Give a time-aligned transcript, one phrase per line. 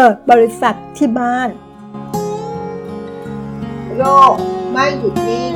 [0.00, 1.48] ปิดบริษัทที่บ้าน
[3.98, 4.34] โลก
[4.72, 5.52] ไม่หยุดนิ่ง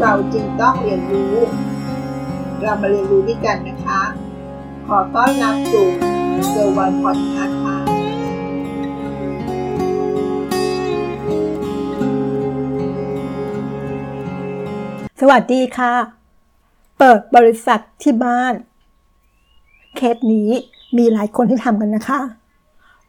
[0.00, 1.34] เราจึงต้องเรียนรู้
[2.60, 4.02] เรามาเรียนรู้ด้วยกันนะคะ
[4.86, 5.86] ขอต้อนรับสู่
[6.50, 7.76] เซอร์วันพอดคาส์ค่ะ
[15.20, 15.94] สวัสดีค่ะ
[16.98, 18.54] เปิดบริษัทที่บ้าน
[19.96, 20.50] เคสนี้
[20.96, 22.43] มีหลายคนที่ทำกันนะคะ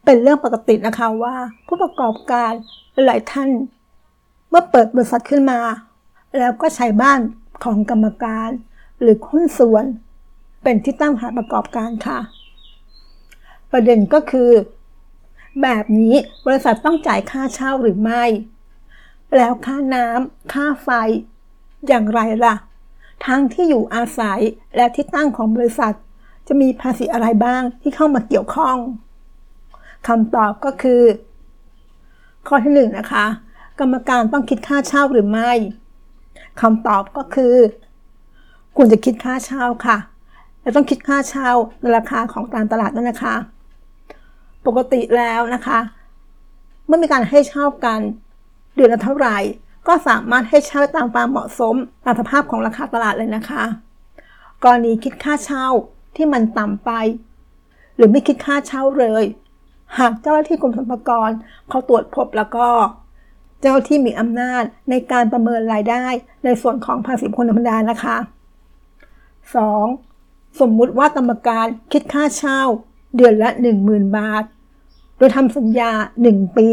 [0.05, 1.35] เป็นเรื่องปกตินะคะว่า
[1.67, 2.51] ผู้ประกอบการ
[3.05, 3.49] หลายท่าน
[4.49, 5.59] เมื่อเปิดบริษัทขึ้นมา
[6.37, 7.19] แล้วก็ใช้บ้าน
[7.63, 8.49] ของกรรมการ
[9.01, 9.85] หรือหุ้นส่วน
[10.63, 12.19] เป็นที่ตั้งฐานประกอบการค่ะ
[13.71, 14.51] ประเด็นก็คือ
[15.61, 16.15] แบบนี้
[16.45, 18.23] บริษัทต้องจ่ายค่าเช่าหรือไม่
[19.35, 20.89] แล้วค่าน้ำค่าไฟ
[21.87, 22.55] อย่างไรล่ะ
[23.25, 24.39] ทั้งที่อยู่อาศัย
[24.75, 25.93] และที่ตั้งของบริษัท
[26.47, 28.77] จะมีภาษีอะไรบ้างที่เข้ามาเกี่ยวข้อง
[30.07, 31.01] คำตอบก็คือ
[32.47, 33.25] ข้อที่หนึ่งนะคะ
[33.79, 35.51] กรรมการต้องคิดค่าเช่าหรือไม่
[36.61, 37.55] คำตอบก็คือ
[38.75, 39.97] ควรจะคิดค่าเช่าค่ะ
[40.61, 41.49] และต้องคิดค่าเช่า
[41.81, 43.35] ในราคาของตามตลาดนั่นนะคะ
[44.65, 45.79] ปกติแล้วนะคะ
[46.85, 47.99] เมื่อมีการให้เช่ากัน
[48.75, 49.37] เดือนละเท่าไหร่
[49.87, 53.63] ก็สามารถให้เช่าตามความเหมาะสมตามสภาพของราคาตลาดเลยนะคะ
[54.63, 55.67] กรณีคิดค่าเช่า
[56.15, 56.91] ที่มันต่ำไป
[57.95, 59.23] หรือไม่คิดค่าเช่าเลย
[59.99, 61.29] หากเจ้าหน้าที่กรมสรรพากร
[61.69, 62.67] เขาตรวจพบแล้วก็
[63.61, 66.05] เจ้าที่มีอำนาจในการประเมินรายได้
[66.45, 68.17] ในส่วนของภาษีคคลธรรมดานะคะ
[69.77, 70.59] 2.
[70.59, 72.59] สมมุติว่ากรรมการคิดค่าเช่า
[73.15, 73.49] เดือนละ
[73.83, 74.43] 10,000 บาท
[75.17, 75.91] โดยทำสัญญา
[76.25, 76.69] 1 ปี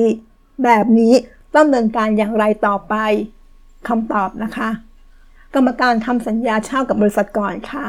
[0.65, 1.15] แบบนี้
[1.55, 2.95] ต้องดำเนินการอย่างไรต่อไป
[3.89, 4.69] คำตอบนะคะ
[5.55, 7.85] กรรมการทำสัญญาเช่ากับบริษัทก่อนค่ะ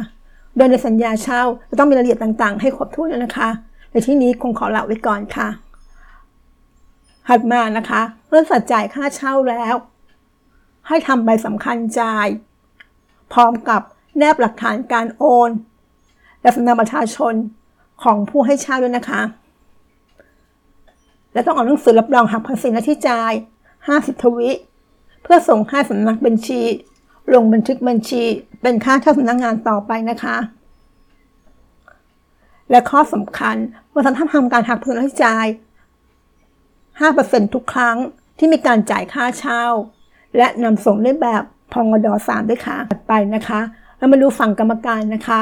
[0.55, 3.49] โดยในสัญญาเช่าจะต้องมีรายละเอียดต่างๆ ให้ครบถ้วนนะคะ
[3.93, 5.47] ในที่นี้คงขอละไว้ก่อนค่ะ
[7.27, 9.75] ถัดมานะคะเมื่อบริษัทจ่ายค่าเช่าแล้ว
[10.87, 12.27] ให้ทำใบสำคัญจ่าย
[13.33, 13.81] พร้อมกับ
[14.17, 15.49] แนบหลักฐานการโอน
[16.41, 17.33] และสำเนาบัตรประชาชน
[18.03, 19.21] ของผู้ให้เช่าด้วยนะคะ
[21.33, 23.33] และต้องเอาหนังสือรับรองหักภาษีหน้าที่จ่าย
[23.77, 24.49] 50 ทวิ
[25.23, 26.61] เพื่อส่งให้สำนักบัญชี
[27.33, 28.23] ลงบันทึกบัญชี
[28.61, 30.37] เป็นค่าเช่าสำนักงงานต่อไปนะคะ
[32.69, 33.55] และข้อสำคัญ
[33.93, 35.47] เมื่อท่านทำการหักภาษีหน้าที่จ่าย
[36.29, 37.97] 5%ทุกครั้ง
[38.37, 39.63] ที่มีการจ่ายค่าเช่า
[40.37, 41.43] และนำส่งด้วยแบบ
[41.73, 43.61] พองด3ด้วยค่ะถัดไปนะคะ
[43.97, 45.41] เรามาดูฝั่งกรรมการนะคะ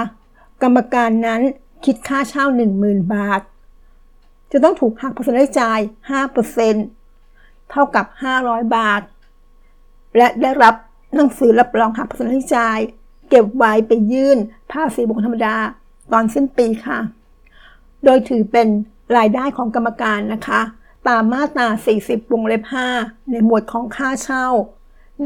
[0.63, 1.41] กรรมการนั้น
[1.85, 2.45] คิดค่าเช่า
[2.79, 3.41] 10,000 บาท
[4.51, 5.79] จะต้องถูกหักภาษีรายจ่าย
[6.55, 8.05] 5%เท่ากับ
[8.39, 9.01] 500 บาท
[10.17, 10.75] และได้รับ
[11.15, 12.79] หนังสือรับรองหักภาษีรายจ่าย
[13.29, 14.37] เก็บไว้ไปยื่น
[14.71, 15.55] ภาษีบุคคลธรรมดา
[16.11, 16.99] ตอนสิ้นปีค่ะ
[18.05, 18.67] โดยถือเป็น
[19.17, 20.61] รายได้ของกรรมการนะคะ
[21.07, 21.67] ตามมาตรา
[21.99, 22.63] 40 วงเล็บ
[22.95, 24.45] 5 ในหมวดของค่าเช่า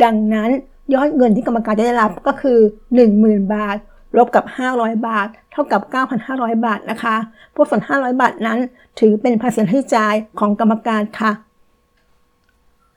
[0.04, 0.50] ดังนั้น
[0.94, 2.60] ยอดเงินที่กรรมการจะได้รับก็คือ
[3.06, 3.78] 10,000 บาท
[4.18, 5.82] ลบกับ 500 บาท เท่ากับ
[6.24, 7.16] 9,500 บาทนะคะ
[7.56, 8.60] พวกส่วน 500 บาทนั้น
[9.00, 11.32] ถือเป็นภาษีที่จ่ายของกรรมการค่ะ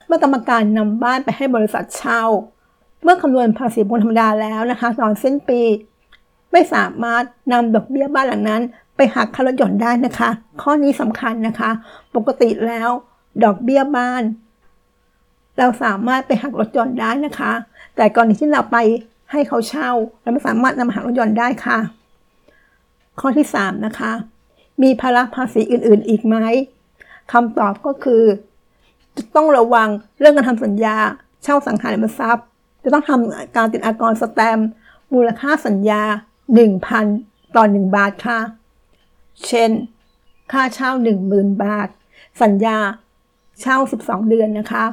[0.07, 2.23] เมื่อกรรมการนำบ้านไปให้บริษัทเช่า
[3.03, 5.61] เมื่อคำนวณภาษีบุคคลธรรมดาแล้วนะคะ ตอนสิ้นปี
[6.51, 8.61] ไม่สามารถนำดอกเบี้ยบ้านหลังนั้น
[8.99, 10.29] ไปหักค่าลดหย่อนได้นะคะ
[10.61, 11.69] ข้อนี้สำคัญนะคะ
[12.15, 12.89] ปกติแล้ว
[13.43, 14.23] ดอกเบี้ยบ้าน
[15.57, 17.51] เราสามารถไปหักลดหย่อนได้นะคะ
[17.95, 18.77] แต่กรณีที่เราไป
[19.31, 19.89] ให้เขาเช่า
[20.21, 21.79] เราไม่สามารถนำมาหักลดหย่อนได้ค่ะ
[23.19, 24.11] ข้อที่ 3 นะคะ
[24.81, 26.35] มีภาระภาษีอื่น ๆ อีกไหม
[27.31, 28.23] คำตอบก็คือ
[29.17, 29.89] จะต้องระวัง
[30.19, 30.97] เรื่องการทำสัญญา
[31.43, 32.45] เช่าสังหาริมทรัพย์
[32.83, 34.59] จะต้องทำการติดอากรสแตม
[35.13, 36.01] มูลค่าสัญญา
[36.79, 38.39] 1,000 ต่อ 1 บาทค่ะ
[39.47, 39.71] เช่น
[40.51, 40.91] ค่าเช่า
[41.27, 41.89] 10,000 บาท
[42.41, 42.77] สัญญา
[43.61, 44.85] เช่า 12 เดือนนะคะ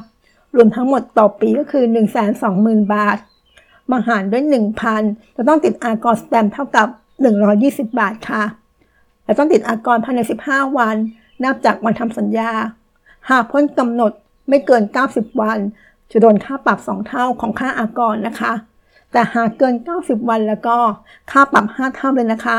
[0.55, 1.85] รวมทั้งหมดต่อปีก็คือ
[2.39, 3.17] 120,000 บาท
[3.91, 4.43] มาหารด้วย
[4.89, 6.87] 1,000จะต้องติดอากรสแตมเท่ากับ
[7.43, 8.43] 120 บาทค่ะ
[9.23, 10.95] และต้องติดอากรภายใน 15 วัน
[11.43, 12.51] นับจากวันทำสัญญา
[13.29, 14.11] หากพ้นกำหนด
[14.49, 15.59] ไม่เกิน 90 วัน
[16.11, 18.53] จะโดนค่าปรับ 2 เท่าของค่าอากรนะคะ
[19.11, 20.77] แต่หากเกิน 90 วันแล้วก็
[21.31, 22.57] ค่าปรับ 5 เท่าเลยนะคะ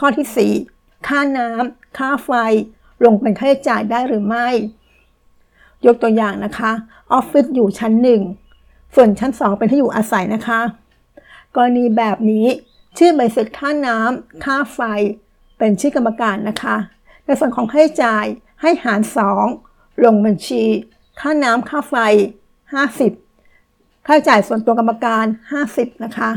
[0.00, 2.30] ข้อที่ 4 ค่าน้ำค่าไฟ
[3.04, 4.48] ลงเป็นค่าใช้จ่ายได้หรือไม่
[5.86, 6.72] ยกตัวอย่างนะคะ
[7.12, 7.92] ออฟฟิศอยู่ชั้น
[8.46, 10.60] 1 ส่วนชั้น 2 เป็นที่อยู่อาศัยนะคะ
[11.56, 12.46] กรณีแบบนี้
[12.98, 14.80] ชื่อใบเสร็จค่าน้ำค่าไฟ
[15.58, 16.76] เป็นชื่อกรรมการนะคะ
[17.24, 18.24] ในส่วนของค่าใช้จ่าย
[18.62, 19.00] ให้หาร
[19.52, 20.62] 2 ลงบัญชี
[21.20, 21.94] ค่าน้ำค่าไฟ
[23.20, 25.24] 50 ค่าใช้จ่ายส่วนตัวกรรมการ
[25.64, 26.30] 50 นะคะ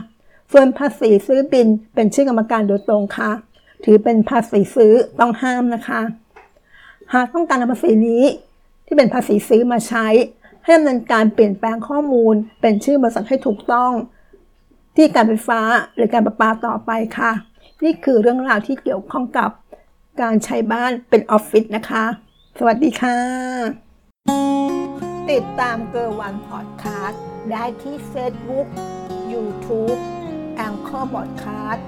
[0.52, 3.32] ส่วนภาษีซื้อบินเป็นชื่อกรรมการโดยตรงค่ะ
[3.84, 6.02] ถือเป็นภาษีซื้อต้องห้ามนะคะ
[7.14, 8.24] หากต้องการนำภาษีนี้
[8.86, 10.08] ที่เป็นภาษีซื้อมาใช้
[10.64, 13.92] ให้ดำเนินการเปลี่ยนแปลงข้อมูล เป็นชื่อบริษัทให้ถูกต้อง
[14.96, 15.62] ที่การไฟฟ้า
[15.96, 17.32] หรือการประปาต่อไปค่ะ
[17.84, 19.50] นี่คือเรื่องราวที่เกี่ยวข้องกับ
[20.22, 22.06] การใช้บ้านเป็นออฟฟิศนะคะ
[22.60, 23.18] สวัสดีค่ะ
[25.32, 27.22] ติดตามเกอร์วันพอดคาสต์
[27.52, 28.68] ได้ที่ Facebook
[29.34, 29.98] YouTube
[30.56, 31.86] แองเกอร์บอดคาสต์